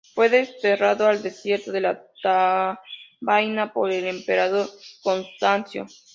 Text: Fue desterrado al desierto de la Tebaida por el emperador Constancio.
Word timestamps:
Fue 0.15 0.29
desterrado 0.29 1.05
al 1.05 1.21
desierto 1.21 1.71
de 1.71 1.81
la 1.81 2.03
Tebaida 2.23 3.71
por 3.71 3.91
el 3.91 4.07
emperador 4.07 4.67
Constancio. 5.03 5.85